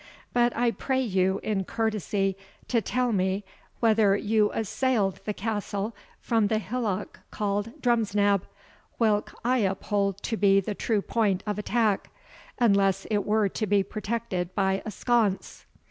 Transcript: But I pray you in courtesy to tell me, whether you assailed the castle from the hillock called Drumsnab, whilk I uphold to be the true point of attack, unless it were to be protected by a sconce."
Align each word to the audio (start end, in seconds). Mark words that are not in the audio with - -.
But 0.33 0.57
I 0.57 0.71
pray 0.71 0.99
you 1.01 1.39
in 1.43 1.63
courtesy 1.63 2.35
to 2.69 2.81
tell 2.81 3.11
me, 3.13 3.43
whether 3.81 4.17
you 4.17 4.49
assailed 4.51 5.19
the 5.25 5.33
castle 5.35 5.95
from 6.19 6.47
the 6.47 6.57
hillock 6.57 7.19
called 7.29 7.79
Drumsnab, 7.83 8.41
whilk 8.97 9.35
I 9.45 9.59
uphold 9.59 10.23
to 10.23 10.37
be 10.37 10.59
the 10.59 10.73
true 10.73 11.03
point 11.03 11.43
of 11.45 11.59
attack, 11.59 12.09
unless 12.57 13.05
it 13.11 13.27
were 13.27 13.47
to 13.49 13.67
be 13.67 13.83
protected 13.83 14.55
by 14.55 14.81
a 14.87 14.89
sconce." 14.89 15.67